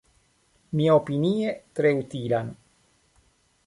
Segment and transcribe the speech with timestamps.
[0.79, 2.53] Miaopinie tre utilan.